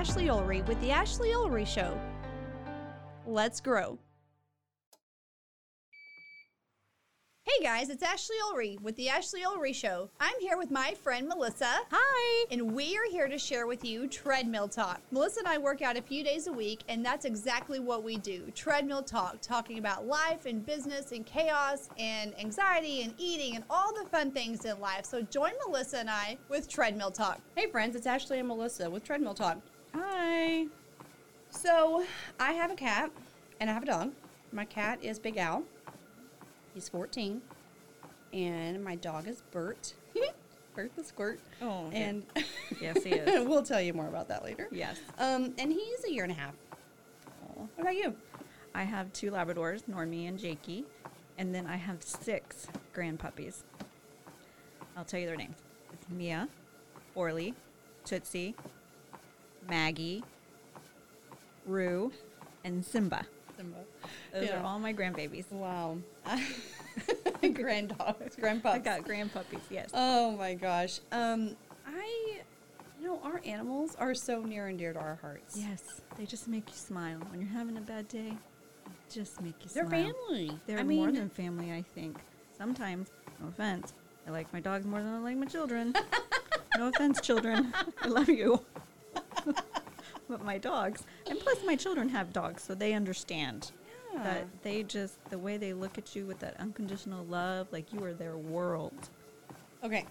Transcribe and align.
Ashley 0.00 0.28
Ulrey 0.28 0.66
with 0.66 0.80
The 0.80 0.90
Ashley 0.90 1.28
Ulrey 1.28 1.66
Show. 1.66 1.94
Let's 3.26 3.60
grow. 3.60 3.98
Hey 7.42 7.62
guys, 7.62 7.90
it's 7.90 8.02
Ashley 8.02 8.36
Ulrey 8.50 8.80
with 8.80 8.96
The 8.96 9.10
Ashley 9.10 9.42
Ulrey 9.42 9.74
Show. 9.74 10.08
I'm 10.18 10.40
here 10.40 10.56
with 10.56 10.70
my 10.70 10.94
friend 10.94 11.28
Melissa. 11.28 11.80
Hi. 11.90 12.46
And 12.50 12.72
we 12.72 12.96
are 12.96 13.10
here 13.10 13.28
to 13.28 13.36
share 13.36 13.66
with 13.66 13.84
you 13.84 14.06
treadmill 14.06 14.68
talk. 14.68 15.02
Melissa 15.10 15.40
and 15.40 15.48
I 15.48 15.58
work 15.58 15.82
out 15.82 15.98
a 15.98 16.02
few 16.02 16.24
days 16.24 16.46
a 16.46 16.52
week, 16.52 16.80
and 16.88 17.04
that's 17.04 17.26
exactly 17.26 17.78
what 17.78 18.02
we 18.02 18.16
do 18.16 18.50
treadmill 18.54 19.02
talk, 19.02 19.42
talking 19.42 19.76
about 19.76 20.06
life 20.06 20.46
and 20.46 20.64
business 20.64 21.12
and 21.12 21.26
chaos 21.26 21.90
and 21.98 22.32
anxiety 22.40 23.02
and 23.02 23.12
eating 23.18 23.54
and 23.54 23.64
all 23.68 23.92
the 23.92 24.08
fun 24.08 24.30
things 24.30 24.64
in 24.64 24.80
life. 24.80 25.04
So 25.04 25.20
join 25.20 25.52
Melissa 25.66 25.98
and 25.98 26.08
I 26.08 26.38
with 26.48 26.70
treadmill 26.70 27.10
talk. 27.10 27.42
Hey 27.54 27.66
friends, 27.66 27.94
it's 27.94 28.06
Ashley 28.06 28.38
and 28.38 28.48
Melissa 28.48 28.88
with 28.88 29.04
Treadmill 29.04 29.34
Talk. 29.34 29.58
Hi. 29.94 30.66
So, 31.50 32.04
I 32.38 32.52
have 32.52 32.70
a 32.70 32.74
cat 32.74 33.10
and 33.60 33.68
I 33.68 33.72
have 33.72 33.82
a 33.82 33.86
dog. 33.86 34.12
My 34.52 34.64
cat 34.64 34.98
is 35.02 35.18
Big 35.18 35.36
Al. 35.36 35.64
He's 36.74 36.88
14. 36.88 37.40
And 38.32 38.82
my 38.84 38.94
dog 38.96 39.26
is 39.26 39.42
Bert. 39.50 39.94
Bert 40.74 40.94
the 40.94 41.02
Squirt. 41.02 41.40
Oh, 41.60 41.86
okay. 41.86 42.02
And 42.02 42.24
Yes, 42.80 43.02
he 43.02 43.10
is. 43.10 43.46
we'll 43.48 43.62
tell 43.62 43.80
you 43.80 43.92
more 43.92 44.06
about 44.06 44.28
that 44.28 44.44
later. 44.44 44.68
Yes. 44.70 45.00
Um, 45.18 45.54
and 45.58 45.72
he's 45.72 46.04
a 46.04 46.12
year 46.12 46.22
and 46.22 46.32
a 46.32 46.36
half. 46.36 46.54
What 47.54 47.68
about 47.78 47.96
you? 47.96 48.14
I 48.74 48.84
have 48.84 49.12
two 49.12 49.30
Labradors, 49.32 49.82
Normie 49.90 50.28
and 50.28 50.38
Jakey, 50.38 50.84
and 51.36 51.54
then 51.54 51.66
I 51.66 51.76
have 51.76 52.02
six 52.02 52.68
grand 52.94 53.18
puppies. 53.18 53.64
I'll 54.96 55.04
tell 55.04 55.20
you 55.20 55.26
their 55.26 55.36
names. 55.36 55.56
It's 55.92 56.08
Mia, 56.08 56.48
Orly, 57.14 57.54
Tootsie, 58.04 58.54
Maggie, 59.70 60.22
Rue, 61.64 62.12
and 62.64 62.84
Simba. 62.84 63.24
Simba. 63.56 63.78
Those 64.32 64.48
Yeah. 64.48 64.60
are 64.60 64.64
all 64.64 64.78
my 64.80 64.92
grandbabies. 64.92 65.50
Wow. 65.52 65.98
grand 67.54 67.96
dogs, 67.96 68.36
grand 68.36 68.62
I 68.66 68.78
got 68.78 69.02
grandpuppies, 69.04 69.60
yes. 69.70 69.90
Oh 69.94 70.32
my 70.36 70.54
gosh. 70.54 71.00
Um, 71.12 71.56
I, 71.86 72.40
you 73.00 73.06
know, 73.06 73.20
our 73.22 73.40
animals 73.46 73.94
are 73.96 74.14
so 74.14 74.42
near 74.42 74.66
and 74.66 74.78
dear 74.78 74.92
to 74.92 74.98
our 74.98 75.14
hearts. 75.22 75.56
yes, 75.56 76.00
they 76.18 76.26
just 76.26 76.48
make 76.48 76.68
you 76.68 76.74
smile. 76.74 77.18
When 77.30 77.40
you're 77.40 77.48
having 77.50 77.76
a 77.76 77.80
bad 77.80 78.08
day, 78.08 78.32
they 78.84 78.92
just 79.08 79.40
make 79.40 79.54
you 79.62 79.68
smile. 79.70 79.88
They're 79.88 80.00
smile. 80.02 80.14
family. 80.28 80.58
They're 80.66 80.78
I 80.80 80.82
more 80.82 81.06
mean- 81.06 81.14
than 81.14 81.30
family, 81.30 81.72
I 81.72 81.82
think. 81.94 82.18
Sometimes, 82.58 83.10
no 83.40 83.48
offense, 83.48 83.94
I 84.26 84.30
like 84.32 84.52
my 84.52 84.60
dogs 84.60 84.84
more 84.84 85.00
than 85.00 85.14
I 85.14 85.18
like 85.18 85.36
my 85.36 85.46
children. 85.46 85.94
no 86.76 86.88
offense, 86.88 87.20
children. 87.22 87.72
I 88.02 88.08
love 88.08 88.28
you. 88.28 88.64
But 90.30 90.44
my 90.44 90.56
dogs, 90.56 91.04
and 91.28 91.38
plus 91.38 91.58
my 91.66 91.76
children 91.76 92.08
have 92.08 92.32
dogs, 92.32 92.62
so 92.62 92.74
they 92.74 92.92
understand 92.94 93.72
Yeah. 94.14 94.22
that 94.22 94.62
they 94.62 94.82
just, 94.84 95.18
the 95.28 95.38
way 95.38 95.56
they 95.58 95.72
look 95.74 95.98
at 95.98 96.14
you 96.16 96.24
with 96.26 96.38
that 96.40 96.58
unconditional 96.58 97.24
love, 97.26 97.68
like 97.72 97.92
you 97.92 98.02
are 98.04 98.14
their 98.14 98.36
world. 98.38 99.10
Okay. 99.84 100.06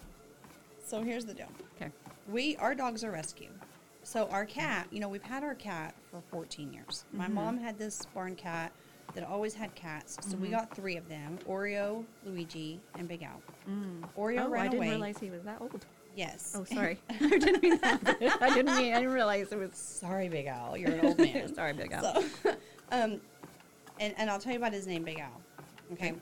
So 0.86 1.02
here's 1.04 1.26
the 1.26 1.34
deal. 1.34 1.50
Okay. 1.76 1.92
We 2.28 2.56
our 2.58 2.76
dogs 2.76 3.04
are 3.04 3.12
rescue. 3.12 3.50
So 4.04 4.28
our 4.30 4.46
cat, 4.46 4.88
you 4.92 5.00
know, 5.00 5.10
we've 5.10 5.24
had 5.24 5.44
our 5.44 5.56
cat 5.56 5.96
for 6.12 6.22
14 6.32 6.72
years. 6.74 7.06
My 7.14 7.26
Mm-hmm. 7.26 7.34
mom 7.34 7.58
had 7.58 7.78
this 7.78 8.06
barn 8.14 8.36
cat 8.36 8.72
that 9.14 9.24
always 9.24 9.54
had 9.54 9.74
cats. 9.76 10.18
So 10.22 10.32
Mm-hmm. 10.34 10.42
we 10.42 10.50
got 10.50 10.76
three 10.76 10.98
of 10.98 11.08
them: 11.08 11.38
Oreo, 11.48 12.06
Luigi, 12.26 12.80
and 12.96 13.08
Big 13.08 13.24
Al. 13.24 13.42
Oreo 14.18 14.46
oh, 14.46 14.50
ran 14.50 14.62
I 14.66 14.68
didn't 14.70 14.78
away. 14.80 14.90
realize 14.90 15.18
he 15.20 15.30
was 15.30 15.44
that 15.44 15.62
old. 15.62 15.86
Yes. 16.20 16.54
Oh, 16.54 16.64
sorry. 16.76 17.00
I 17.10 17.30
didn't 17.30 17.64
mean 17.64 17.78
that. 17.78 18.18
I 18.42 18.54
didn't 18.54 18.76
mean. 18.76 18.94
I 18.94 19.00
didn't 19.00 19.14
realize 19.14 19.54
it 19.54 19.58
was. 19.58 19.74
Sorry, 19.74 20.28
Big 20.28 20.48
Al. 20.48 20.76
You're 20.76 20.92
an 20.92 21.06
old 21.06 21.18
man. 21.18 21.56
Sorry, 21.56 21.72
Big 21.72 21.94
Al. 21.94 22.22
So, 22.22 22.56
um, 22.92 23.22
and, 24.02 24.14
and 24.18 24.30
I'll 24.30 24.38
tell 24.38 24.52
you 24.52 24.60
about 24.60 24.74
his 24.74 24.86
name, 24.86 25.06
Big 25.06 25.20
Al. 25.20 25.42
Okay. 25.94 26.14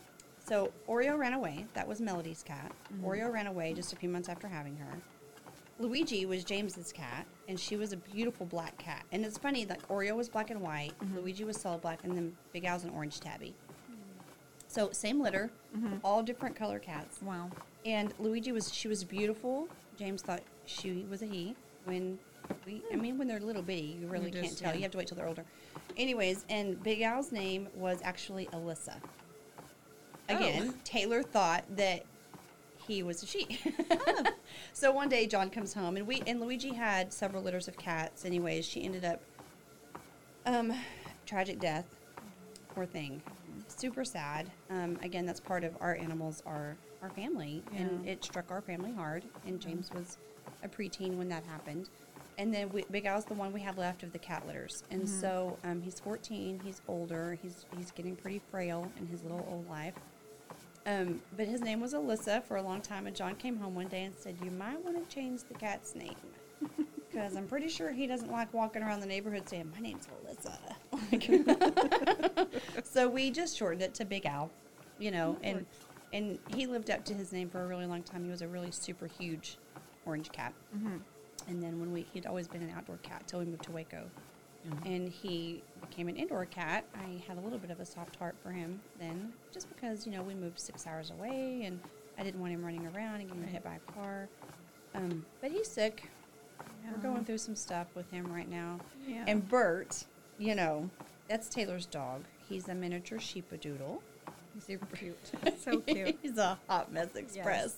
So 0.46 0.72
Oreo 0.88 1.18
ran 1.18 1.34
away. 1.34 1.66
That 1.74 1.88
was 1.88 2.00
Melody's 2.00 2.44
cat. 2.44 2.72
Mm-hmm. 2.94 3.08
Oreo 3.08 3.34
ran 3.34 3.48
away 3.48 3.74
just 3.74 3.92
a 3.92 3.96
few 3.96 4.08
months 4.08 4.30
after 4.30 4.48
having 4.48 4.78
her. 4.78 5.00
Luigi 5.80 6.28
was 6.28 6.44
James's 6.44 6.92
cat, 6.92 7.26
and 7.48 7.60
she 7.60 7.76
was 7.76 7.92
a 7.92 7.98
beautiful 7.98 8.46
black 8.46 8.78
cat. 8.78 9.04
And 9.12 9.26
it's 9.26 9.40
funny, 9.40 9.66
like 9.66 9.86
Oreo 9.88 10.16
was 10.16 10.30
black 10.30 10.52
and 10.52 10.62
white, 10.62 10.94
mm-hmm. 11.04 11.18
Luigi 11.18 11.44
was 11.44 11.58
solid 11.58 11.82
black, 11.82 12.04
and 12.04 12.16
then 12.16 12.36
Big 12.54 12.66
Al's 12.66 12.84
an 12.84 12.92
orange 12.92 13.20
tabby. 13.20 13.56
Mm-hmm. 13.92 13.96
So 14.68 14.92
same 14.92 15.20
litter, 15.20 15.50
all 16.04 16.22
different 16.22 16.56
color 16.56 16.78
cats. 16.78 17.20
Wow. 17.22 17.50
And 17.86 18.14
Luigi 18.20 18.52
was 18.52 18.72
she 18.72 18.88
was 18.88 19.04
beautiful. 19.04 19.68
James 19.98 20.22
thought 20.22 20.42
she 20.66 21.06
was 21.10 21.22
a 21.22 21.26
he. 21.26 21.56
When 21.86 22.20
we, 22.66 22.84
I 22.92 22.96
mean, 22.96 23.18
when 23.18 23.28
they're 23.28 23.40
little 23.40 23.62
bitty, 23.62 23.98
you 24.02 24.08
really 24.08 24.32
can't 24.32 24.58
tell. 24.58 24.72
yeah. 24.72 24.76
You 24.76 24.82
have 24.84 24.92
to 24.92 24.98
wait 24.98 25.08
till 25.08 25.18
they're 25.18 25.28
older. 25.28 25.46
Anyways, 25.96 26.46
and 26.50 26.82
Big 26.84 27.02
Al's 27.02 27.32
name 27.32 27.68
was 27.76 28.00
actually 28.04 28.46
Alyssa. 28.48 28.98
Again, 30.30 30.74
Taylor 30.84 31.24
thought 31.24 31.64
that 31.78 32.04
he 32.86 33.02
was 33.02 33.24
a 33.24 33.26
she. 33.26 33.60
so 34.74 34.92
one 34.92 35.10
day 35.10 35.26
John 35.26 35.50
comes 35.50 35.74
home, 35.74 35.98
and 35.98 36.06
we 36.06 36.22
and 36.28 36.40
Luigi 36.40 36.74
had 36.74 37.14
several 37.14 37.42
litters 37.44 37.68
of 37.68 37.78
cats. 37.78 38.26
Anyways, 38.26 38.66
she 38.66 38.84
ended 38.84 39.06
up 39.06 39.22
um, 40.46 40.74
tragic 41.26 41.60
death. 41.60 41.86
Poor 42.74 42.86
thing. 42.86 43.22
Super 43.68 44.06
sad. 44.06 44.52
Um, 44.70 44.98
again, 45.02 45.26
that's 45.26 45.40
part 45.40 45.64
of 45.64 45.76
our 45.82 45.96
animals, 45.96 46.44
our 46.46 46.78
our 47.02 47.10
family, 47.10 47.64
and 47.76 48.08
it 48.08 48.24
struck 48.24 48.52
our 48.52 48.62
family 48.62 48.92
hard. 48.92 49.24
And 49.46 49.60
James 49.60 49.90
was 49.94 50.18
a 50.64 50.68
preteen 50.68 51.16
when 51.16 51.30
that 51.30 51.44
happened. 51.44 51.90
And 52.38 52.54
then 52.54 52.70
we, 52.70 52.86
Big 52.92 53.06
Al's 53.06 53.26
the 53.26 53.34
one 53.34 53.52
we 53.52 53.62
have 53.62 53.78
left 53.78 54.04
of 54.04 54.14
the 54.14 54.20
cat 54.20 54.46
litters, 54.46 54.84
and 54.92 55.10
so 55.10 55.58
um, 55.64 55.82
he's 55.82 56.00
14. 56.00 56.62
He's 56.64 56.82
older. 56.88 57.38
He's 57.42 57.66
he's 57.76 57.90
getting 57.90 58.16
pretty 58.16 58.42
frail 58.52 58.92
in 59.00 59.08
his 59.08 59.24
little 59.24 59.48
old 59.50 59.68
life. 59.68 59.96
Um, 60.86 61.20
but 61.36 61.48
his 61.48 61.62
name 61.62 61.82
was 61.82 61.94
Alyssa 61.94 62.44
for 62.44 62.58
a 62.58 62.62
long 62.62 62.80
time, 62.82 63.08
and 63.08 63.16
John 63.16 63.36
came 63.36 63.58
home 63.58 63.74
one 63.74 63.88
day 63.88 64.04
and 64.04 64.16
said, 64.16 64.36
"You 64.44 64.52
might 64.52 64.84
want 64.86 65.04
to 65.04 65.14
change 65.16 65.44
the 65.46 65.56
cat's 65.56 65.96
name." 65.96 66.16
Because 67.10 67.36
I'm 67.36 67.48
pretty 67.48 67.70
sure 67.70 67.92
he 67.92 68.06
doesn't 68.06 68.32
like 68.32 68.54
walking 68.54 68.84
around 68.84 69.00
the 69.00 69.06
neighborhood 69.08 69.48
saying, 69.50 69.72
My 69.74 69.82
name's 69.82 70.08
Alyssa. 70.08 70.58
So 72.84 73.08
we 73.08 73.32
just 73.32 73.58
shortened 73.58 73.82
it 73.82 73.94
to 73.96 74.06
Big 74.06 74.26
Al, 74.26 74.52
you 75.00 75.10
know, 75.12 75.38
and 75.42 75.66
and 76.14 76.40
he 76.56 76.68
lived 76.68 76.90
up 76.90 77.04
to 77.06 77.14
his 77.14 77.32
name 77.32 77.50
for 77.50 77.64
a 77.64 77.68
really 77.68 77.86
long 77.86 78.04
time. 78.04 78.24
He 78.24 78.30
was 78.30 78.42
a 78.42 78.48
really 78.48 78.72
super 78.72 79.08
huge 79.08 79.58
orange 80.06 80.32
cat. 80.32 80.54
And 81.48 81.62
then 81.62 81.80
when 81.80 81.92
we, 81.94 82.06
he'd 82.14 82.26
always 82.26 82.48
been 82.48 82.62
an 82.62 82.74
outdoor 82.76 82.98
cat 82.98 83.24
till 83.28 83.40
we 83.40 83.46
moved 83.46 83.64
to 83.64 83.72
Waco. 83.72 84.04
And 84.86 85.08
he 85.08 85.64
became 85.80 86.10
an 86.10 86.18
indoor 86.18 86.46
cat. 86.46 86.84
I 86.94 87.24
had 87.26 87.38
a 87.38 87.42
little 87.42 87.60
bit 87.60 87.72
of 87.72 87.80
a 87.80 87.86
soft 87.86 88.18
heart 88.18 88.36
for 88.44 88.52
him 88.52 88.82
then, 89.00 89.32
just 89.54 89.70
because, 89.74 90.06
you 90.06 90.12
know, 90.12 90.22
we 90.22 90.34
moved 90.34 90.60
six 90.60 90.86
hours 90.86 91.12
away 91.12 91.62
and 91.64 91.80
I 92.18 92.24
didn't 92.24 92.42
want 92.42 92.52
him 92.52 92.66
running 92.66 92.86
around 92.88 93.22
and 93.22 93.30
getting 93.30 93.48
hit 93.48 93.64
by 93.64 93.76
a 93.76 93.92
car. 93.94 94.28
Um, 94.94 95.26
but 95.40 95.52
he's 95.52 95.70
sick. 95.70 96.10
We're 96.92 96.98
going 96.98 97.24
through 97.24 97.38
some 97.38 97.56
stuff 97.56 97.88
with 97.96 98.10
him 98.12 98.32
right 98.34 98.50
now. 98.50 98.80
Yeah. 99.08 99.24
And 99.28 99.48
Bert, 99.48 100.04
you 100.38 100.56
know, 100.56 100.90
that's 101.30 101.48
Taylor's 101.48 101.86
dog. 101.86 102.24
He's 102.50 102.68
a 102.68 102.76
miniature 102.76 103.20
sheepadoodle. 103.20 104.00
He's 104.58 104.66
super 104.66 104.96
cute. 104.96 105.18
so 105.64 105.80
cute. 105.82 106.18
He's 106.22 106.38
a 106.38 106.58
hot 106.68 106.92
mess 106.92 107.16
express. 107.16 107.76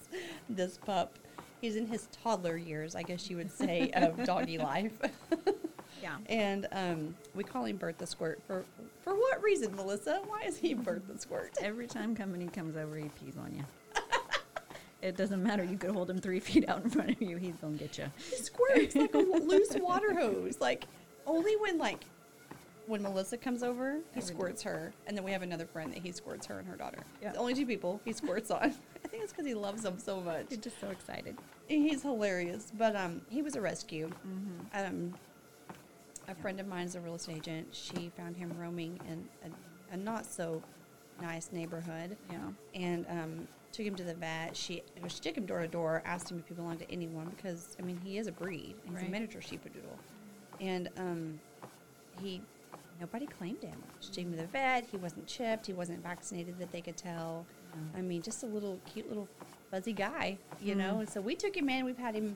This 0.50 0.78
pup. 0.78 1.14
He's 1.60 1.76
in 1.76 1.86
his 1.86 2.08
toddler 2.24 2.56
years, 2.56 2.96
I 2.96 3.04
guess 3.04 3.30
you 3.30 3.36
would 3.36 3.52
say, 3.52 3.92
of 3.94 4.24
doggy 4.26 4.58
life. 4.58 4.94
Yeah. 6.02 6.16
And 6.28 6.68
um, 6.72 7.16
we 7.36 7.44
call 7.44 7.66
him 7.66 7.76
Bert 7.76 7.98
the 7.98 8.08
Squirt 8.08 8.42
for 8.48 8.64
for 9.04 9.14
what 9.14 9.44
reason, 9.44 9.76
Melissa? 9.76 10.22
Why 10.28 10.44
is 10.44 10.58
he 10.58 10.74
Bert 10.74 11.06
the 11.08 11.20
Squirt? 11.20 11.58
Every 11.62 11.86
time 11.88 12.16
company 12.16 12.48
comes 12.48 12.78
over, 12.78 12.96
he 12.96 13.10
pees 13.10 13.36
on 13.38 13.54
you. 13.54 13.64
it 15.02 15.18
doesn't 15.18 15.44
matter. 15.44 15.66
You 15.66 15.78
could 15.78 15.92
hold 15.92 16.10
him 16.10 16.20
three 16.20 16.40
feet 16.40 16.70
out 16.70 16.82
in 16.86 16.90
front 16.90 17.10
of 17.10 17.22
you. 17.22 17.36
He's 17.36 17.56
gonna 17.56 17.76
get 17.76 17.98
you. 17.98 18.06
He 18.16 18.38
squirts 18.38 18.96
like 18.96 19.14
a 19.14 19.18
loose 19.18 19.76
water 19.82 20.14
hose. 20.14 20.62
Like 20.62 20.86
Only 21.28 21.58
when 21.58 21.78
like 21.78 22.06
when 22.90 23.04
Melissa 23.04 23.38
comes 23.38 23.62
over, 23.62 24.00
he 24.16 24.20
squirts 24.20 24.64
her, 24.64 24.92
and 25.06 25.16
then 25.16 25.24
we 25.24 25.32
have 25.32 25.44
another 25.44 25.68
friend 25.68 25.94
that 25.94 26.00
he 26.02 26.12
squirts 26.12 26.48
her 26.48 26.58
and 26.58 26.68
her 26.68 26.76
daughter. 26.76 26.98
Yeah. 27.22 27.32
The 27.34 27.38
only 27.38 27.54
two 27.54 27.68
people 27.68 28.02
he 28.04 28.12
squirts 28.14 28.50
on. 28.50 28.64
I 29.06 29.08
think 29.08 29.24
it's 29.24 29.32
because 29.32 29.46
he 29.46 29.54
loves 29.54 29.84
them 29.84 30.00
so 30.00 30.20
much. 30.20 30.48
You're 30.50 30.60
just 30.60 30.82
so 30.82 30.90
excited. 30.90 31.38
He's 31.68 32.02
hilarious. 32.02 32.72
But 32.76 32.96
um, 32.96 33.22
he 33.30 33.44
was 33.44 33.56
a 33.56 33.62
rescue. 33.62 34.10
Mm-hmm. 34.10 34.60
Um, 34.74 35.14
a 36.28 36.34
friend 36.34 36.60
of 36.60 36.68
mine 36.68 36.88
is 36.88 36.96
a 36.96 37.00
real 37.00 37.16
estate 37.16 37.38
agent. 37.38 37.68
She 37.72 38.12
found 38.18 38.36
him 38.36 38.52
roaming 38.58 39.00
in 39.08 39.28
a, 39.46 39.94
a 39.94 39.98
not 39.98 40.26
so 40.26 40.62
nice 41.22 41.50
neighborhood. 41.52 42.18
Yeah. 42.32 42.40
And 42.74 43.06
um, 43.08 43.48
took 43.72 43.86
him 43.86 43.96
to 43.96 44.04
the 44.04 44.16
vet. 44.16 44.58
She 44.58 44.82
well, 45.00 45.10
she 45.10 45.20
took 45.20 45.38
him 45.38 45.46
door 45.46 45.62
to 45.62 45.68
door, 45.68 46.02
asked 46.06 46.32
him 46.32 46.40
if 46.40 46.48
he 46.48 46.56
belonged 46.56 46.80
to 46.80 46.92
anyone 46.92 47.32
because 47.36 47.78
I 47.80 47.84
mean 47.84 48.00
he 48.04 48.18
is 48.18 48.26
a 48.26 48.32
breed. 48.32 48.76
He's 48.84 48.96
Right. 48.96 49.08
a 49.08 49.12
miniature 49.12 49.42
sheepadoodle, 49.42 49.98
and 50.60 50.90
um, 50.98 51.40
he 52.20 52.42
nobody 53.00 53.26
claimed 53.26 53.64
him. 53.64 53.82
Him 54.16 54.32
to 54.32 54.38
the 54.38 54.48
vet. 54.48 54.86
He 54.92 54.98
wasn't 54.98 55.28
chipped. 55.28 55.68
He 55.68 55.74
wasn't 55.74 56.04
vaccinated 56.04 56.58
that 56.60 56.72
they 56.72 56.82
could 56.82 56.98
tell. 56.98 57.46
I 57.96 58.02
mean, 58.02 58.22
just 58.22 58.44
a 58.44 58.48
little 58.48 58.80
cute 58.92 59.08
little 59.08 59.28
fuzzy 59.72 59.94
guy, 59.94 60.38
you 60.62 60.76
know. 60.76 60.96
Mm. 60.96 61.00
And 61.02 61.10
so 61.10 61.22
we 61.22 61.36
took 61.36 61.56
him 61.56 61.70
in. 61.70 61.86
We've 61.86 61.98
had 61.98 62.16
him. 62.16 62.36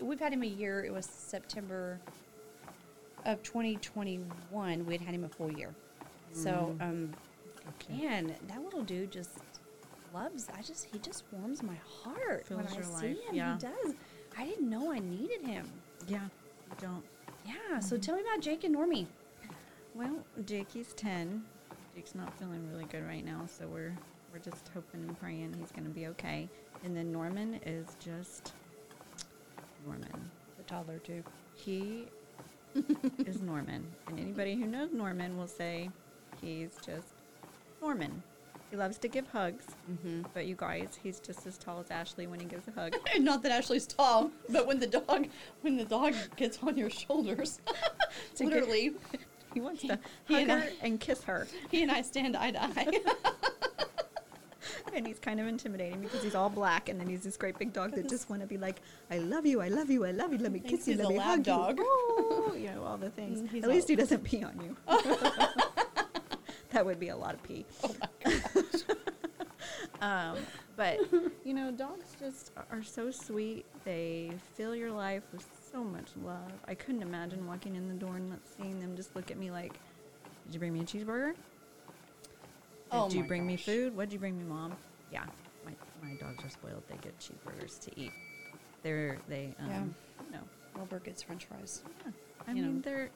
We've 0.00 0.20
had 0.20 0.32
him 0.32 0.42
a 0.42 0.46
year. 0.46 0.84
It 0.84 0.92
was 0.92 1.06
September 1.06 1.98
of 3.24 3.42
2021. 3.42 4.86
We 4.86 4.92
had 4.92 5.00
had 5.00 5.14
him 5.14 5.24
a 5.24 5.28
full 5.28 5.50
year. 5.52 5.74
So, 6.32 6.76
um, 6.80 7.12
man, 7.88 8.34
that 8.48 8.62
little 8.62 8.82
dude 8.82 9.12
just 9.12 9.30
loves. 10.12 10.48
I 10.56 10.62
just 10.62 10.86
he 10.92 10.98
just 10.98 11.24
warms 11.32 11.62
my 11.62 11.76
heart 12.02 12.46
when 12.48 12.66
I 12.66 12.74
your 12.74 12.82
see 12.82 13.06
him. 13.08 13.16
yeah. 13.34 13.54
He 13.54 13.60
does. 13.60 13.94
I 14.36 14.44
didn't 14.44 14.68
know 14.68 14.92
I 14.92 14.98
needed 14.98 15.42
him. 15.42 15.66
Yeah. 16.08 16.24
You 16.70 16.76
don't. 16.80 17.04
Yeah. 17.46 17.78
So 17.80 17.96
tell 17.96 18.16
me 18.16 18.22
about 18.22 18.40
Jake 18.40 18.64
and 18.64 18.74
Normie. 18.74 19.06
Well, 19.94 20.24
Jakey's 20.44 20.92
ten. 20.94 21.44
Jake's 21.94 22.14
not 22.14 22.36
feeling 22.38 22.68
really 22.70 22.84
good 22.86 23.04
right 23.06 23.24
now, 23.24 23.46
so 23.46 23.66
we're 23.66 23.96
we're 24.32 24.38
just 24.40 24.68
hoping 24.74 25.02
and 25.06 25.18
praying 25.20 25.54
he's 25.58 25.70
gonna 25.70 25.88
be 25.88 26.06
okay. 26.08 26.48
And 26.84 26.96
then 26.96 27.12
Norman 27.12 27.60
is 27.64 27.86
just 28.00 28.52
Norman. 29.86 30.30
The 30.56 30.62
toddler 30.64 30.98
too. 30.98 31.22
He 31.54 32.06
is 33.26 33.40
Norman, 33.40 33.86
and 34.08 34.18
anybody 34.18 34.56
who 34.56 34.66
knows 34.66 34.90
Norman 34.92 35.36
will 35.38 35.46
say 35.46 35.90
he's 36.40 36.70
just 36.84 37.08
Norman. 37.80 38.22
He 38.70 38.76
loves 38.76 38.98
to 38.98 39.08
give 39.08 39.28
hugs, 39.28 39.66
Mm-hmm. 39.88 40.22
but 40.34 40.46
you 40.46 40.56
guys, 40.56 40.98
he's 41.00 41.20
just 41.20 41.46
as 41.46 41.56
tall 41.56 41.78
as 41.78 41.92
Ashley 41.92 42.26
when 42.26 42.40
he 42.40 42.46
gives 42.46 42.66
a 42.66 42.72
hug. 42.72 42.96
Not 43.20 43.42
that 43.44 43.52
Ashley's 43.52 43.86
tall, 43.86 44.32
but 44.50 44.66
when 44.66 44.80
the 44.80 44.88
dog 44.88 45.28
when 45.60 45.76
the 45.76 45.84
dog 45.84 46.14
gets 46.36 46.58
on 46.60 46.76
your 46.76 46.90
shoulders, 46.90 47.60
literally, 48.40 48.94
He 49.54 49.60
wants 49.60 49.82
to 49.82 49.98
He 50.26 50.34
hug 50.34 50.42
and 50.42 50.50
her 50.50 50.58
I- 50.58 50.72
and 50.86 51.00
kiss 51.00 51.22
her. 51.24 51.46
he 51.70 51.82
and 51.82 51.90
I 51.92 52.02
stand 52.02 52.36
eye 52.36 52.50
to 52.50 52.62
eye. 52.62 52.98
and 54.94 55.06
he's 55.06 55.18
kind 55.18 55.40
of 55.40 55.46
intimidating 55.46 56.00
because 56.00 56.22
he's 56.22 56.34
all 56.34 56.50
black, 56.50 56.88
and 56.88 57.00
then 57.00 57.08
he's 57.08 57.22
this 57.22 57.36
great 57.36 57.58
big 57.58 57.72
dog 57.72 57.92
that 57.94 58.08
just 58.08 58.28
want 58.30 58.42
to 58.42 58.46
be 58.48 58.58
like, 58.58 58.80
"I 59.10 59.18
love 59.18 59.46
you, 59.46 59.60
I 59.60 59.68
love 59.68 59.90
you, 59.90 60.04
I 60.04 60.10
love 60.12 60.32
you, 60.32 60.38
let 60.38 60.52
me 60.52 60.60
kiss 60.60 60.86
you, 60.88 60.96
let 60.96 61.08
me 61.08 61.16
hug 61.16 61.42
dog. 61.42 61.78
you." 61.78 61.84
Oh, 61.88 62.54
you 62.56 62.70
know 62.70 62.82
all 62.84 62.96
the 62.96 63.10
things. 63.10 63.40
Mm, 63.40 63.50
he's 63.50 63.64
At 63.64 63.70
least 63.70 63.88
he 63.88 63.96
doesn't 63.96 64.22
pee 64.24 64.42
on 64.44 64.60
you. 64.62 64.76
that 66.70 66.84
would 66.84 66.98
be 67.00 67.08
a 67.08 67.16
lot 67.16 67.34
of 67.34 67.42
pee. 67.42 67.64
oh 67.84 67.94
Um, 70.00 70.36
but 70.76 70.98
you 71.44 71.54
know, 71.54 71.70
dogs 71.70 72.14
just 72.18 72.50
are 72.70 72.82
so 72.82 73.10
sweet. 73.10 73.64
They 73.84 74.32
fill 74.54 74.74
your 74.74 74.90
life 74.92 75.22
with 75.32 75.46
so 75.74 75.82
much 75.82 76.06
love. 76.22 76.52
I 76.68 76.74
couldn't 76.74 77.02
imagine 77.02 77.46
walking 77.48 77.74
in 77.74 77.88
the 77.88 77.94
door 77.94 78.16
and 78.16 78.30
not 78.30 78.38
seeing 78.56 78.78
them 78.80 78.94
just 78.94 79.14
look 79.16 79.30
at 79.32 79.36
me 79.36 79.50
like, 79.50 79.72
"Did 80.46 80.54
you 80.54 80.58
bring 80.60 80.72
me 80.72 80.80
a 80.80 80.84
cheeseburger? 80.84 81.34
Did 81.34 81.36
Oh 82.92 83.10
you 83.10 83.24
bring 83.24 83.44
me 83.44 83.56
food? 83.56 83.96
What'd 83.96 84.12
you 84.12 84.20
bring 84.20 84.38
me, 84.38 84.44
mom?" 84.44 84.76
Yeah, 85.10 85.24
my 85.64 85.72
my 86.00 86.14
dogs 86.14 86.44
are 86.44 86.48
spoiled. 86.48 86.84
They 86.88 86.96
get 86.98 87.18
cheeseburgers 87.18 87.80
to 87.80 88.00
eat. 88.00 88.12
They're 88.84 89.18
they 89.28 89.54
um, 89.58 89.68
Yeah. 90.30 90.38
no. 90.38 90.38
Wilbur 90.76 91.00
gets 91.00 91.22
French 91.22 91.46
fries. 91.46 91.82
Yeah. 92.04 92.12
I 92.46 92.52
You 92.52 92.62
mean, 92.62 92.76
know. 92.76 92.80
they're. 92.82 93.10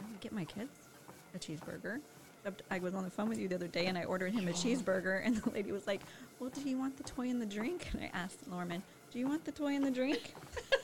I 0.00 0.04
would 0.10 0.20
get 0.20 0.32
my 0.32 0.44
kids 0.46 0.88
a 1.34 1.38
cheeseburger. 1.38 2.00
Except 2.38 2.62
I 2.70 2.78
was 2.78 2.94
on 2.94 3.04
the 3.04 3.10
phone 3.10 3.28
with 3.28 3.38
you 3.38 3.48
the 3.48 3.56
other 3.56 3.66
day 3.68 3.86
and 3.86 3.98
I 3.98 4.04
ordered 4.04 4.32
him 4.32 4.48
a 4.48 4.52
cheeseburger, 4.52 5.20
and 5.24 5.36
the 5.36 5.50
lady 5.50 5.70
was 5.72 5.86
like, 5.86 6.00
Well, 6.38 6.48
do 6.50 6.62
you 6.62 6.78
want 6.78 6.96
the 6.96 7.02
toy 7.02 7.28
and 7.28 7.42
the 7.42 7.46
drink? 7.46 7.88
And 7.92 8.02
I 8.02 8.10
asked 8.14 8.46
Norman, 8.46 8.82
Do 9.10 9.18
you 9.18 9.26
want 9.28 9.44
the 9.44 9.52
toy 9.52 9.74
and 9.74 9.84
the 9.84 9.90
drink? 9.90 10.34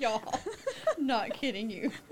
Y'all, 0.00 0.22
not 0.98 1.34
kidding 1.34 1.68
you. 1.68 1.90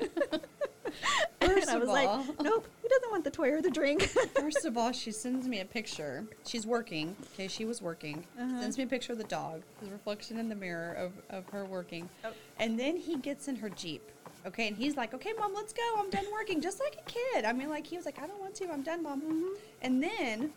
and 1.41 1.51
First 1.53 1.69
I 1.71 1.75
of 1.75 1.81
was 1.81 1.89
all, 1.89 1.95
like, 1.95 2.41
Nope, 2.43 2.69
he 2.83 2.89
doesn't 2.89 3.11
want 3.11 3.25
the 3.25 3.31
toy 3.31 3.51
or 3.51 3.63
the 3.63 3.71
drink. 3.71 4.03
First 4.35 4.67
of 4.67 4.77
all, 4.77 4.93
she 4.93 5.11
sends 5.11 5.49
me 5.49 5.61
a 5.61 5.65
picture. 5.65 6.27
She's 6.47 6.67
working. 6.67 7.17
Okay, 7.35 7.49
she 7.49 7.65
was 7.65 7.81
working. 7.81 8.27
Uh-huh. 8.39 8.61
Sends 8.61 8.77
me 8.77 8.85
a 8.85 8.87
picture 8.87 9.13
of 9.13 9.19
the 9.19 9.25
dog, 9.25 9.63
his 9.81 9.89
reflection 9.89 10.39
in 10.39 10.49
the 10.49 10.55
mirror 10.55 10.93
of, 10.93 11.13
of 11.31 11.49
her 11.51 11.65
working. 11.65 12.09
Oh. 12.25 12.31
And 12.59 12.79
then 12.79 12.97
he 12.97 13.17
gets 13.17 13.49
in 13.49 13.57
her 13.57 13.71
Jeep. 13.71 14.03
Okay, 14.47 14.69
and 14.69 14.77
he's 14.77 14.97
like, 14.97 15.15
okay, 15.15 15.33
mom, 15.39 15.53
let's 15.55 15.73
go. 15.73 15.83
I'm 15.99 16.11
done 16.11 16.25
working. 16.33 16.61
Just 16.61 16.81
like 16.81 16.97
a 17.01 17.11
kid. 17.11 17.45
I 17.45 17.53
mean, 17.53 17.71
like, 17.71 17.87
he 17.87 17.97
was 17.97 18.07
like, 18.07 18.23
I 18.23 18.27
don't 18.27 18.41
want 18.41 18.55
to. 18.57 18.71
I'm 18.71 18.83
done, 18.83 19.03
mom. 19.03 19.21
Mm-hmm. 19.23 19.55
And 19.83 20.03
then 20.03 20.53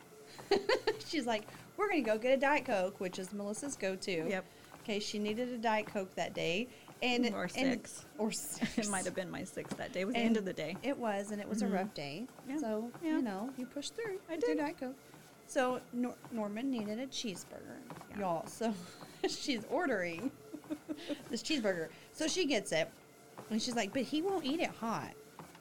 she's 1.07 1.25
like, 1.25 1.43
we're 1.77 1.89
going 1.89 2.03
to 2.03 2.09
go 2.09 2.17
get 2.17 2.33
a 2.33 2.37
Diet 2.37 2.65
Coke, 2.65 2.99
which 2.99 3.19
is 3.19 3.33
Melissa's 3.33 3.75
go 3.75 3.95
to. 3.95 4.11
Yep. 4.11 4.45
Okay, 4.83 4.99
she 4.99 5.19
needed 5.19 5.49
a 5.49 5.57
Diet 5.57 5.87
Coke 5.87 6.13
that 6.15 6.33
day. 6.33 6.67
And, 7.01 7.33
Or 7.33 7.43
and- 7.43 7.51
six. 7.51 8.05
Or 8.17 8.31
six. 8.31 8.77
it 8.77 8.89
might 8.89 9.05
have 9.05 9.15
been 9.15 9.31
my 9.31 9.43
sixth 9.43 9.75
that 9.77 9.91
day. 9.93 10.01
It 10.01 10.05
was 10.05 10.13
the 10.15 10.21
end 10.21 10.37
of 10.37 10.45
the 10.45 10.53
day. 10.53 10.77
It 10.83 10.97
was, 10.97 11.31
and 11.31 11.41
it 11.41 11.49
was 11.49 11.61
Mhm. 11.63 11.67
a 11.67 11.73
rough 11.73 11.93
day. 11.93 12.27
Yeah. 12.47 12.57
So, 12.59 12.91
Yeah. 13.03 13.17
you 13.17 13.21
know, 13.23 13.49
you 13.57 13.65
pushed 13.65 13.95
through. 13.95 14.19
I 14.29 14.37
did. 14.37 14.57
Diet 14.57 14.77
Coke. 14.79 14.95
So, 15.47 15.81
Nor- 15.93 16.15
Norman 16.31 16.69
needed 16.69 16.99
a 16.99 17.07
cheeseburger, 17.07 17.79
Yeah. 18.11 18.19
y'all. 18.19 18.45
So, 18.47 18.73
she's 19.27 19.65
ordering 19.69 20.31
this 21.29 21.41
cheeseburger. 21.43 21.89
So, 22.13 22.27
she 22.27 22.45
gets 22.45 22.71
it, 22.71 22.89
and 23.49 23.61
she's 23.61 23.75
like, 23.75 23.91
but 23.93 24.03
he 24.03 24.21
won't 24.21 24.45
eat 24.45 24.59
it 24.59 24.69
hot. 24.69 25.11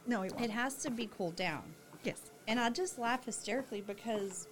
No, 0.07 0.23
he 0.23 0.31
won't. 0.31 0.45
It 0.45 0.51
has 0.51 0.77
to 0.83 0.91
be 0.91 1.07
cooled 1.07 1.37
down. 1.37 1.63
yes. 2.05 2.21
And 2.49 2.59
I 2.61 2.69
just 2.71 2.99
laugh 2.99 3.25
hysterically 3.25 3.81
because 3.81 4.49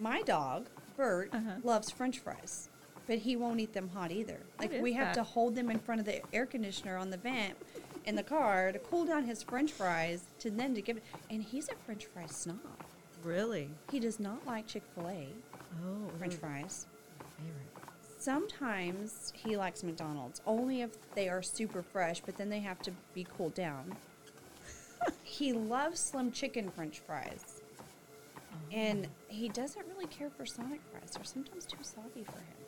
my 0.00 0.22
dog, 0.22 0.68
Bert, 0.96 1.30
Uh-huh. 1.32 1.56
loves 1.64 1.90
french 1.90 2.18
fries, 2.18 2.68
but 3.06 3.18
he 3.18 3.36
won't 3.36 3.60
eat 3.60 3.72
them 3.72 3.88
hot 3.88 4.10
either. 4.10 4.38
Like, 4.58 4.80
we 4.80 4.92
have 4.94 5.08
that? 5.08 5.14
to 5.16 5.22
hold 5.22 5.54
them 5.54 5.70
in 5.70 5.78
front 5.78 6.00
of 6.00 6.06
the 6.06 6.20
air 6.34 6.46
conditioner 6.46 6.96
on 6.96 7.10
the 7.10 7.16
vent 7.16 7.54
in 8.04 8.14
the 8.16 8.22
car 8.22 8.72
to 8.72 8.78
cool 8.78 9.04
down 9.04 9.24
his 9.24 9.42
french 9.42 9.72
fries 9.72 10.24
to 10.40 10.50
then 10.50 10.74
to 10.74 10.80
give 10.82 10.96
it. 10.96 11.02
And 11.30 11.42
he's 11.42 11.68
a 11.68 11.74
french 11.86 12.06
fry 12.06 12.26
snob. 12.26 12.58
Really? 13.22 13.70
He 13.90 14.00
does 14.00 14.18
not 14.18 14.44
like 14.46 14.66
Chick 14.66 14.82
fil 14.94 15.08
A 15.08 15.28
Oh, 15.84 16.08
french 16.18 16.34
fries. 16.34 16.86
favorite. 17.38 17.88
Sometimes 18.18 19.32
he 19.36 19.56
likes 19.56 19.82
McDonald's, 19.82 20.40
only 20.46 20.82
if 20.82 20.90
they 21.14 21.28
are 21.28 21.42
super 21.42 21.82
fresh, 21.82 22.20
but 22.20 22.36
then 22.36 22.48
they 22.48 22.60
have 22.60 22.80
to 22.82 22.92
be 23.14 23.24
cooled 23.24 23.54
down. 23.54 23.96
he 25.24 25.52
loves 25.52 25.98
slim 26.00 26.30
chicken 26.30 26.70
french 26.70 27.00
fries. 27.00 27.60
And 28.72 29.06
he 29.28 29.48
doesn't 29.48 29.84
really 29.88 30.06
care 30.06 30.30
for 30.30 30.46
Sonic 30.46 30.80
fries. 30.90 31.10
They're 31.14 31.24
sometimes 31.24 31.66
too 31.66 31.76
soggy 31.82 32.24
for 32.24 32.38
him. 32.38 32.61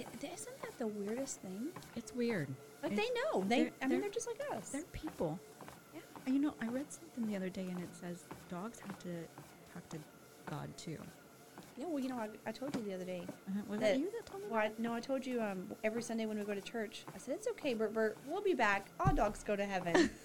It, 0.00 0.24
isn't 0.32 0.62
that 0.62 0.78
the 0.78 0.86
weirdest 0.86 1.40
thing? 1.40 1.68
It's 1.96 2.14
weird. 2.14 2.48
Like 2.82 2.92
It's- 2.92 3.06
they 3.06 3.20
know. 3.20 3.44
They, 3.44 3.62
they're- 3.64 3.72
I 3.82 3.84
mean, 3.84 3.90
they're- 3.90 4.00
they're 4.02 4.10
just 4.10 4.26
like 4.26 4.40
us. 4.56 4.70
They're 4.70 4.82
people. 4.92 5.38
Yeah. 5.94 6.00
You 6.26 6.38
know, 6.38 6.54
I 6.60 6.66
read 6.66 6.90
something 6.92 7.26
the 7.26 7.36
other 7.36 7.48
day 7.48 7.66
and 7.68 7.78
it 7.78 7.94
says 7.94 8.24
dogs 8.48 8.80
have 8.80 8.98
to 9.00 9.08
talk 9.72 9.88
to 9.90 9.98
God 10.46 10.68
too. 10.76 10.98
Yeah. 11.76 11.86
Well, 11.88 11.98
you 12.02 12.08
know, 12.08 12.18
I, 12.18 12.28
I 12.46 12.52
told 12.52 12.74
you 12.76 12.82
the 12.82 12.94
other 12.94 13.04
day. 13.04 13.22
Uh-huh. 13.48 13.60
Was 13.68 13.80
that 13.80 13.98
you 13.98 14.10
that 14.12 14.26
told 14.26 14.42
me 14.42 14.48
Well, 14.50 14.60
I, 14.60 14.70
no, 14.78 14.92
I 14.94 15.00
told 15.00 15.24
you 15.26 15.40
um, 15.40 15.70
every 15.84 16.02
Sunday 16.02 16.26
when 16.26 16.38
we 16.38 16.44
go 16.44 16.54
to 16.54 16.60
church. 16.60 17.04
I 17.14 17.18
said 17.18 17.34
it's 17.34 17.48
okay, 17.48 17.74
Bert. 17.74 17.94
Bert, 17.94 18.18
we'll 18.26 18.42
be 18.42 18.54
back. 18.54 18.90
All 19.00 19.14
dogs 19.14 19.42
go 19.42 19.56
to 19.56 19.64
heaven. 19.64 20.10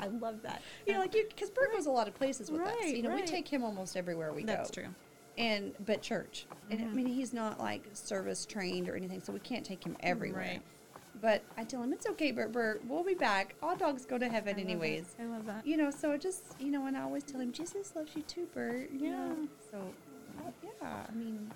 I 0.00 0.06
love 0.06 0.40
that. 0.42 0.62
you 0.86 0.94
know, 0.94 1.00
like 1.00 1.14
you, 1.14 1.26
because 1.28 1.50
Bert 1.50 1.72
goes 1.72 1.86
a 1.86 1.90
lot 1.90 2.08
of 2.08 2.14
places 2.14 2.50
with 2.50 2.62
us. 2.62 2.74
Right, 2.80 2.96
You 2.96 3.02
know, 3.02 3.14
we 3.14 3.22
take 3.22 3.48
him 3.48 3.62
almost 3.64 3.96
everywhere 3.96 4.32
we 4.32 4.44
That's 4.44 4.56
go. 4.56 4.62
That's 4.62 4.70
true. 4.70 4.94
And 5.40 5.72
but 5.86 6.02
church, 6.02 6.46
and 6.70 6.80
I 6.82 6.84
mean, 6.92 7.06
he's 7.06 7.32
not 7.32 7.58
like 7.58 7.82
service 7.94 8.44
trained 8.44 8.88
or 8.88 8.94
anything, 8.94 9.20
so 9.22 9.32
we 9.32 9.40
can't 9.40 9.64
take 9.64 9.82
him 9.82 9.96
everywhere. 10.00 10.42
Right. 10.42 10.62
But 11.22 11.42
I 11.56 11.64
tell 11.64 11.82
him 11.82 11.92
it's 11.94 12.06
okay, 12.06 12.30
Bert. 12.30 12.52
Bert, 12.52 12.82
we'll 12.86 13.04
be 13.04 13.14
back. 13.14 13.54
All 13.62 13.74
dogs 13.76 14.04
go 14.06 14.18
to 14.18 14.28
heaven 14.28 14.56
I 14.58 14.60
anyways. 14.60 15.14
that. 15.18 15.22
I 15.22 15.26
love 15.26 15.46
that. 15.46 15.66
You 15.66 15.76
know, 15.78 15.90
so 15.90 16.16
just 16.18 16.44
you 16.60 16.70
know, 16.70 16.86
and 16.86 16.96
I 16.96 17.00
always 17.02 17.24
tell 17.24 17.40
him 17.40 17.52
Jesus 17.52 17.94
loves 17.96 18.14
you 18.14 18.22
too, 18.22 18.46
Bert. 18.54 18.90
You 18.92 19.10
know, 19.12 19.36
Yeah. 19.40 19.46
so 19.70 19.78
uh, 20.46 20.50
yeah, 20.62 21.06
I 21.08 21.12
mean, 21.14 21.50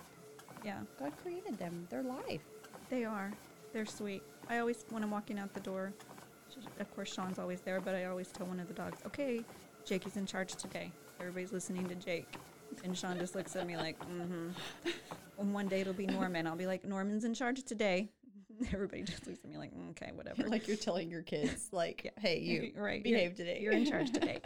Yeah, 0.64 0.78
God 0.98 1.12
created 1.22 1.58
them. 1.58 1.86
Their 1.90 2.02
life. 2.02 2.40
they 2.88 3.04
are. 3.04 3.32
They're 3.74 3.86
sweet. 3.86 4.22
I 4.48 4.58
always, 4.58 4.84
when 4.90 5.02
I'm 5.02 5.10
walking 5.10 5.38
out 5.38 5.52
the 5.52 5.60
door, 5.60 5.92
of 6.80 6.94
course 6.94 7.12
Sean's 7.12 7.38
always 7.38 7.60
there, 7.60 7.80
but 7.80 7.94
I 7.94 8.04
always 8.06 8.28
tell 8.28 8.46
one 8.46 8.60
of 8.60 8.68
the 8.68 8.74
dogs, 8.74 8.98
"Okay, 9.06 9.44
Jakey's 9.84 10.16
in 10.16 10.24
charge 10.26 10.54
today. 10.54 10.90
Everybody's 11.20 11.52
listening 11.52 11.86
to 11.88 11.94
Jake." 11.96 12.28
And 12.82 12.96
Sean 12.96 13.18
just 13.18 13.34
looks 13.34 13.54
at 13.56 13.66
me 13.66 13.76
like, 13.76 13.98
"Mm-hmm." 14.00 14.48
And 15.38 15.52
one 15.54 15.68
day 15.68 15.80
it'll 15.80 15.92
be 15.92 16.06
Norman. 16.06 16.46
I'll 16.46 16.56
be 16.56 16.66
like, 16.66 16.84
"Norman's 16.84 17.24
in 17.24 17.34
charge 17.34 17.62
today." 17.64 18.10
Everybody 18.72 19.02
just 19.02 19.26
looks 19.26 19.40
at 19.44 19.50
me 19.50 19.56
like, 19.58 19.74
"Mm, 19.74 19.90
okay, 19.90 20.10
whatever. 20.14 20.42
like 20.48 20.68
you're 20.68 20.76
telling 20.76 21.10
your 21.10 21.22
kids, 21.22 21.68
like, 21.72 22.12
hey, 22.18 22.38
you 22.40 22.72
right? 22.76 23.04
you're- 23.04 23.16
behave 23.18 23.34
today. 23.34 23.58
You're 23.60 23.72
in 23.72 23.84
charge 23.84 24.12
today. 24.12 24.40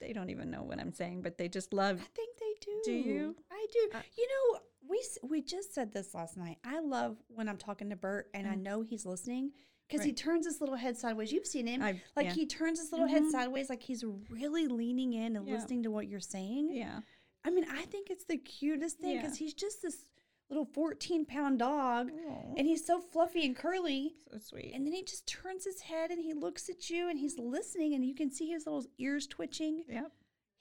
they 0.00 0.12
don't 0.12 0.30
even 0.30 0.50
know 0.50 0.62
what 0.62 0.78
I'm 0.78 0.92
saying, 0.92 1.22
but 1.22 1.38
they 1.38 1.48
just 1.48 1.72
love. 1.72 2.00
I 2.00 2.04
think 2.14 2.36
they 2.38 2.54
do. 2.60 2.80
Do 2.84 2.92
you? 2.92 3.36
I 3.50 3.66
do. 3.72 3.88
Uh, 3.94 4.00
you 4.16 4.26
know, 4.28 4.60
we 4.88 5.02
we 5.28 5.42
just 5.42 5.74
said 5.74 5.92
this 5.92 6.14
last 6.14 6.36
night. 6.36 6.58
I 6.64 6.80
love 6.80 7.16
when 7.28 7.48
I'm 7.48 7.56
talking 7.58 7.90
to 7.90 7.96
Bert 7.96 8.28
and 8.34 8.46
I 8.46 8.54
Mm. 8.54 8.62
know 8.62 8.82
he's 8.82 9.04
listening 9.06 9.52
because 9.88 10.04
he 10.04 10.12
turns 10.12 10.44
his 10.46 10.60
little 10.60 10.76
head 10.76 10.98
sideways. 10.98 11.32
You've 11.32 11.46
seen 11.46 11.66
him. 11.66 11.82
I've- 11.82 12.02
like 12.14 12.26
yeah. 12.26 12.32
he 12.34 12.44
turns 12.46 12.78
his 12.78 12.92
little 12.92 13.06
head 13.06 13.22
Mhm. 13.22 13.30
sideways, 13.30 13.70
like 13.70 13.82
he's 13.82 14.04
really 14.28 14.66
leaning 14.68 15.14
in 15.14 15.34
and 15.36 15.48
Yeah. 15.48 15.54
listening 15.54 15.82
to 15.84 15.90
what 15.90 16.06
you're 16.08 16.20
saying. 16.20 16.70
Yeah, 16.72 17.00
I 17.48 17.50
mean, 17.50 17.66
I 17.70 17.82
think 17.86 18.10
it's 18.10 18.24
the 18.24 18.36
cutest 18.36 18.98
thing 18.98 19.16
Yeah. 19.16 19.22
because 19.22 19.38
he's 19.38 19.54
just 19.54 19.82
this 19.82 20.04
little 20.50 20.64
14 20.64 21.24
pound 21.26 21.58
dog 21.58 22.10
Aw. 22.10 22.54
and 22.56 22.66
he's 22.66 22.86
so 22.86 23.00
fluffy 23.00 23.44
and 23.44 23.56
curly. 23.56 24.14
so 24.30 24.38
sweet. 24.38 24.72
And 24.74 24.86
then 24.86 24.92
he 24.94 25.02
just 25.02 25.26
turns 25.26 25.64
his 25.64 25.80
head 25.82 26.10
and 26.10 26.20
he 26.20 26.32
looks 26.34 26.68
at 26.68 26.88
you 26.90 27.08
and 27.08 27.18
he's 27.18 27.38
listening 27.38 27.94
and 27.94 28.04
you 28.04 28.14
can 28.14 28.30
see 28.30 28.48
his 28.48 28.66
little 28.66 28.84
ears 28.98 29.26
twitching. 29.26 29.84
yep, 29.88 30.12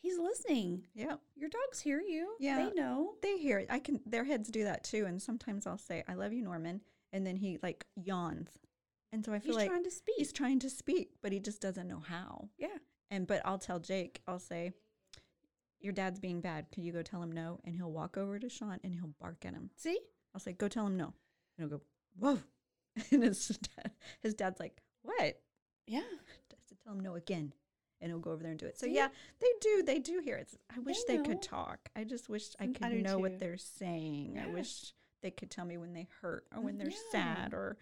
He's 0.01 0.17
listening. 0.17 0.85
yep. 0.93 1.19
Your 1.35 1.49
dogs 1.49 1.79
hear 1.81 1.99
you. 2.01 2.35
Yeah. 2.39 2.65
They 2.65 2.73
know. 2.73 3.15
They 3.21 3.37
hear 3.37 3.59
it. 3.59 3.67
I 3.69 3.79
can. 3.79 3.99
Their 4.05 4.23
heads 4.25 4.49
do 4.49 4.63
that 4.65 4.83
too. 4.83 5.05
And 5.05 5.21
sometimes 5.21 5.65
I'll 5.67 5.77
say, 5.77 6.03
"I 6.07 6.13
love 6.13 6.31
you, 6.33 6.41
Norman," 6.43 6.81
and 7.11 7.25
then 7.25 7.35
he 7.37 7.57
like 7.63 7.85
yawns, 7.95 8.49
and 9.11 9.25
so 9.25 9.33
I 9.33 9.39
feel 9.39 9.53
He's 9.53 9.55
like 9.57 9.69
trying 9.69 9.83
to 9.83 9.91
speak. 9.91 10.15
he's 10.17 10.31
trying 10.33 10.59
to 10.59 10.69
speak, 10.69 11.11
but 11.21 11.31
he 11.31 11.39
just 11.39 11.61
doesn't 11.61 11.87
know 11.87 11.99
how. 11.99 12.49
yeah. 12.57 12.77
And 13.09 13.25
but 13.25 13.41
I'll 13.45 13.57
tell 13.57 13.79
Jake, 13.79 14.21
I'll 14.27 14.37
say, 14.39 14.73
Your 15.79 15.93
dad's 15.93 16.19
being 16.19 16.41
bad. 16.41 16.67
Can 16.71 16.83
you 16.83 16.91
go 16.91 17.01
tell 17.03 17.21
him 17.21 17.31
no? 17.31 17.59
And 17.63 17.75
he'll 17.75 17.91
walk 17.91 18.17
over 18.17 18.39
to 18.39 18.49
Sean 18.49 18.79
and 18.83 18.93
he'll 18.95 19.13
bark 19.19 19.45
at 19.45 19.53
him. 19.53 19.69
See? 19.75 19.99
I'll 20.33 20.39
say, 20.41 20.53
Go 20.53 20.67
tell 20.67 20.87
him 20.87 20.97
no. 20.97 21.05
And 21.05 21.13
he'll 21.69 21.77
go, 21.77 21.81
Whoa. 22.19 22.39
And 23.11 23.23
his 23.23 23.47
dad 23.75 23.91
his 24.21 24.33
dad's 24.33 24.59
like, 24.59 24.81
What? 25.03 25.39
Yeah. 25.85 25.99
I 26.51 26.55
said, 26.67 26.77
Tell 26.83 26.93
him 26.93 26.99
no 27.01 27.15
again. 27.15 27.53
And 28.01 28.11
he'll 28.11 28.19
go 28.19 28.31
over 28.31 28.43
there 28.43 28.51
and 28.51 28.59
do 28.59 28.65
it. 28.67 28.77
So 28.77 28.85
See? 28.85 28.93
yeah, 28.95 29.07
they 29.39 29.47
do, 29.61 29.83
they 29.83 29.99
do 29.99 30.19
hear 30.23 30.35
it. 30.35 30.49
I 30.75 30.79
wish 30.79 31.03
They 31.03 31.17
they, 31.17 31.23
could 31.23 31.41
talk. 31.41 31.89
I 31.95 32.03
just 32.03 32.29
wish 32.29 32.49
I 32.59 32.67
Mm, 32.67 32.73
could 32.75 32.85
I 32.85 32.93
know 32.93 33.15
too. 33.15 33.21
what 33.21 33.39
they're 33.39 33.57
saying. 33.57 34.39
I 34.39 34.53
wish 34.53 34.93
they 35.23 35.31
could 35.31 35.49
tell 35.49 35.65
me 35.65 35.77
when 35.77 35.93
they 35.93 36.07
hurt 36.21 36.45
or 36.55 36.61
when 36.61 36.75
Mm, 36.75 36.79
they're 36.79 36.91
yeah. 36.91 36.97
sad 37.11 37.53
or 37.53 37.77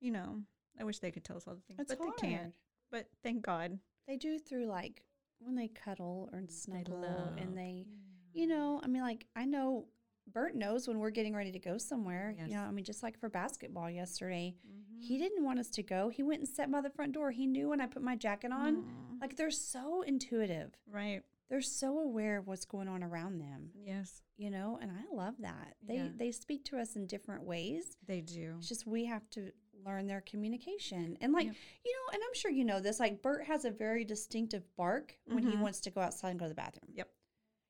you 0.00 0.10
know, 0.12 0.42
I 0.78 0.84
wish 0.84 0.98
they 1.00 1.10
could 1.10 1.24
tell 1.24 1.36
us 1.36 1.48
all 1.48 1.54
the 1.54 1.60
things. 1.62 1.80
It's 1.80 1.88
but 1.94 1.98
they 2.00 2.28
can't. 2.28 2.52
But 2.92 3.08
thank 3.22 3.42
God. 3.42 3.78
They 4.06 4.16
do 4.16 4.38
through 4.38 4.66
like 4.66 5.02
when 5.40 5.54
they 5.54 5.68
cuddle 5.68 6.28
or 6.32 6.42
snuggle 6.48 7.00
love. 7.00 7.36
and 7.38 7.56
they, 7.56 7.86
you 8.32 8.46
know, 8.46 8.80
I 8.82 8.86
mean, 8.86 9.02
like 9.02 9.26
I 9.36 9.44
know 9.44 9.86
Bert 10.32 10.54
knows 10.56 10.88
when 10.88 10.98
we're 10.98 11.10
getting 11.10 11.34
ready 11.34 11.52
to 11.52 11.58
go 11.58 11.78
somewhere. 11.78 12.34
Yes. 12.36 12.48
You 12.48 12.56
know, 12.56 12.62
I 12.62 12.70
mean, 12.72 12.84
just 12.84 13.02
like 13.02 13.18
for 13.18 13.28
basketball 13.28 13.88
yesterday, 13.90 14.54
Mm-hmm. 14.66 15.00
he 15.00 15.18
didn't 15.18 15.44
want 15.44 15.58
us 15.58 15.68
to 15.70 15.82
go. 15.82 16.08
He 16.08 16.22
went 16.22 16.40
and 16.40 16.48
sat 16.48 16.70
by 16.70 16.80
the 16.80 16.90
front 16.90 17.12
door. 17.12 17.30
He 17.30 17.46
knew 17.46 17.68
when 17.68 17.80
I 17.80 17.86
put 17.86 18.02
my 18.02 18.16
jacket 18.16 18.50
on. 18.52 18.76
Aw. 18.78 19.18
Like 19.20 19.36
they're 19.36 19.50
so 19.50 20.02
intuitive. 20.02 20.72
Right. 20.90 21.22
They're 21.48 21.60
so 21.60 22.00
aware 22.00 22.38
of 22.38 22.48
what's 22.48 22.64
going 22.64 22.88
on 22.88 23.04
around 23.04 23.38
them. 23.38 23.70
Yes, 23.74 24.20
You 24.36 24.50
know, 24.50 24.80
and 24.82 24.90
I 24.90 25.14
love 25.14 25.34
that. 25.40 25.74
They 25.86 25.94
Yeah. 25.96 26.08
they 26.16 26.32
speak 26.32 26.64
to 26.66 26.78
us 26.78 26.96
in 26.96 27.06
different 27.06 27.44
ways. 27.44 27.96
they 28.04 28.20
do. 28.20 28.56
It's 28.58 28.68
just 28.68 28.84
we 28.84 29.04
have 29.04 29.30
to 29.30 29.52
learn 29.86 30.06
their 30.06 30.20
communication. 30.22 31.16
And 31.20 31.32
like, 31.32 31.46
you 31.46 31.52
know, 31.52 32.12
and 32.12 32.22
I'm 32.22 32.34
sure 32.34 32.50
you 32.50 32.64
know 32.64 32.80
this, 32.80 32.98
like 33.00 33.22
Bert 33.22 33.44
has 33.46 33.64
a 33.64 33.70
very 33.70 34.04
distinctive 34.04 34.64
bark 34.76 35.16
when 35.26 35.44
he 35.44 35.52
Mhm. 35.52 35.60
wants 35.60 35.80
to 35.82 35.90
go 35.90 36.00
outside 36.00 36.30
and 36.30 36.38
go 36.38 36.44
to 36.46 36.48
the 36.50 36.54
bathroom. 36.54 36.92
Yep. 36.94 37.08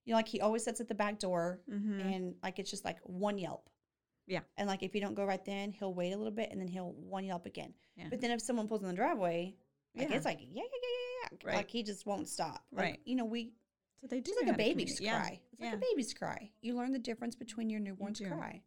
You 0.05 0.13
know, 0.13 0.17
like 0.17 0.29
he 0.29 0.41
always 0.41 0.65
sits 0.65 0.81
at 0.81 0.89
the 0.89 0.95
back 0.95 1.19
door 1.19 1.61
Mm-hmm. 1.71 2.01
and 2.01 2.35
like 2.43 2.59
it's 2.59 2.71
just 2.71 2.85
like 2.85 2.99
one 3.03 3.39
yelp. 3.39 3.69
Yeah. 4.27 4.41
And 4.57 4.67
like 4.67 4.83
if 4.83 4.95
you 4.95 5.01
don't 5.01 5.15
go 5.15 5.25
right 5.25 5.45
then, 5.45 5.71
he'll 5.73 5.95
wait 5.95 6.13
a 6.13 6.17
little 6.17 6.33
bit 6.33 6.51
and 6.51 6.61
then 6.61 6.69
he'll 6.69 6.93
one 6.93 7.25
yelp 7.25 7.47
again. 7.47 7.75
Yeah. 7.97 8.07
But 8.11 8.21
then 8.21 8.31
if 8.31 8.41
someone 8.41 8.67
pulls 8.67 8.83
in 8.83 8.89
the 8.89 8.95
driveway, 8.95 9.55
like 9.95 10.09
Yeah. 10.09 10.17
it's 10.17 10.25
like, 10.25 10.41
yeah, 10.41 10.47
yeah, 10.55 10.63
yeah, 10.63 10.63
yeah, 10.63 11.29
yeah. 11.43 11.47
Right. 11.49 11.57
Like 11.57 11.71
he 11.71 11.83
just 11.83 12.07
won't 12.07 12.29
stop. 12.29 12.65
Like, 12.73 12.83
Right. 12.85 13.01
you 13.05 13.15
know, 13.17 13.25
we 13.25 13.53
so 14.01 14.07
they 14.07 14.21
do. 14.21 14.33
it's 14.33 14.43
like 14.43 14.55
a 14.55 14.57
baby's 14.57 14.99
cry. 15.01 15.41
It's 15.53 15.61
yeah. 15.61 15.67
like 15.67 15.75
a 15.77 15.79
baby's 15.91 16.13
cry. 16.15 16.51
You 16.61 16.75
learn 16.77 16.93
the 16.93 16.99
difference 16.99 17.35
between 17.35 17.71
your 17.71 17.81
newborn's 17.81 18.19
do. 18.19 18.27
cry. 18.29 18.63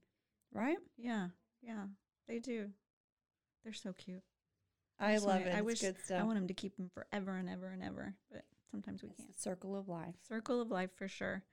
Right? 0.51 0.77
Yeah, 0.97 1.29
yeah, 1.61 1.85
they 2.27 2.39
do. 2.39 2.71
They're 3.69 3.73
so 3.75 3.93
cute. 3.93 4.23
I, 4.99 5.13
love 5.17 5.25
wanna- 5.25 5.41
it. 5.41 5.53
I 5.53 5.57
It's 5.57 5.65
wish 5.65 5.81
good 5.81 5.97
stuff. 6.03 6.19
I 6.21 6.23
want 6.23 6.37
them 6.39 6.47
to 6.47 6.55
keep 6.55 6.75
them 6.75 6.89
forever 6.89 7.35
and 7.35 7.47
ever 7.47 7.67
and 7.67 7.83
ever, 7.83 8.15
but 8.31 8.45
sometimes 8.71 9.03
we 9.03 9.09
It's 9.09 9.21
can't. 9.23 9.39
circle 9.39 9.75
of 9.77 9.87
life. 9.87 10.15
Circle 10.27 10.59
of 10.59 10.71
life 10.71 10.89
for 10.95 11.07
sure. 11.07 11.43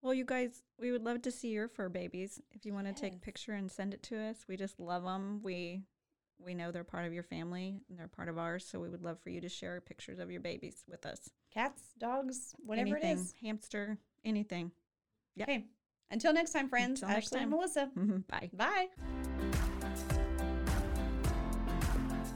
Well, 0.00 0.14
you 0.14 0.24
guys, 0.24 0.62
we 0.78 0.90
would 0.90 1.02
love 1.04 1.20
to 1.22 1.30
see 1.30 1.48
your 1.50 1.68
fur 1.68 1.90
babies. 1.90 2.40
If 2.50 2.64
you 2.64 2.72
want 2.72 2.86
to 2.86 2.94
take 2.94 3.12
a 3.14 3.18
picture 3.18 3.52
and 3.52 3.70
send 3.70 3.92
it 3.92 4.02
to 4.04 4.18
us, 4.18 4.46
we 4.48 4.56
just 4.56 4.80
love 4.80 5.02
them. 5.04 5.42
We 5.42 5.82
we 6.38 6.54
know 6.54 6.70
they're 6.72 6.82
part 6.84 7.04
of 7.06 7.12
your 7.12 7.22
family 7.22 7.82
and 7.90 7.98
they're 7.98 8.08
part 8.08 8.30
of 8.30 8.38
ours, 8.38 8.66
so 8.66 8.78
we 8.80 8.88
would 8.88 9.02
love 9.02 9.18
for 9.20 9.28
you 9.30 9.42
to 9.42 9.48
share 9.50 9.78
pictures 9.82 10.18
of 10.18 10.30
your 10.30 10.40
babies 10.40 10.82
with 10.88 11.04
us. 11.04 11.28
Cats, 11.52 11.82
dogs, 11.98 12.54
whatever 12.64 12.96
anything, 12.96 13.18
it 13.18 13.20
is. 13.20 13.34
hamster, 13.42 13.98
anything. 14.24 14.72
Yep. 15.34 15.48
Okay. 15.48 15.64
Until 16.10 16.32
next 16.32 16.52
time, 16.52 16.70
friends. 16.70 17.02
Until 17.02 17.14
next 17.14 17.26
Ashley 17.28 17.40
and 17.42 17.50
time. 17.50 17.58
Melissa. 17.58 17.90
Bye. 18.28 18.50
Bye. 18.54 19.66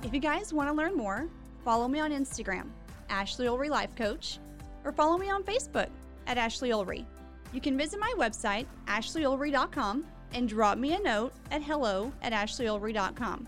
If 0.02 0.14
you 0.14 0.20
guys 0.20 0.52
want 0.52 0.68
to 0.68 0.74
learn 0.74 0.96
more, 0.96 1.28
follow 1.64 1.86
me 1.86 2.00
on 2.00 2.10
Instagram, 2.10 2.68
Ashley 3.10 3.46
Ulrey 3.46 3.68
Life 3.68 3.94
Coach, 3.94 4.38
or 4.84 4.92
follow 4.92 5.18
me 5.18 5.28
on 5.30 5.42
Facebook 5.42 5.88
at 6.26 6.38
Ashley 6.38 6.70
Ulrey. 6.70 7.04
You 7.52 7.60
can 7.60 7.76
visit 7.76 8.00
my 8.00 8.12
website, 8.16 8.66
ashleyulrey.com, 8.86 10.06
and 10.32 10.48
drop 10.48 10.78
me 10.78 10.94
a 10.94 11.00
note 11.00 11.32
at 11.50 11.62
hello 11.62 12.12
at 12.22 12.32
ashleyulrey.com. 12.32 13.46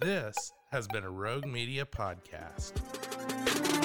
This 0.00 0.52
has 0.70 0.86
been 0.86 1.04
a 1.04 1.10
Rogue 1.10 1.46
Media 1.46 1.84
podcast. 1.84 3.75